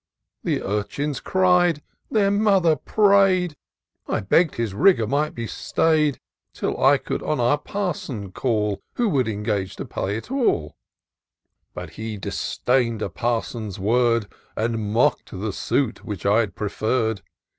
[0.43, 3.55] The urchins cried, the mother pray'd;
[4.07, 6.19] I begg'd his rigour might be stay'd,
[6.55, 8.81] Till I could on our Parson call.
[8.95, 10.75] Who would engage to pay it all;
[11.75, 14.25] But he disdain'd a parson's word.
[14.57, 17.21] And mock'd the suit which I preferred.